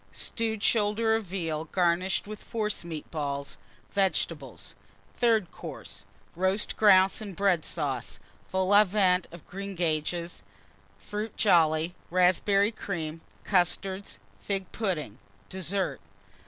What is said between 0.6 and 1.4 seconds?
Shoulder of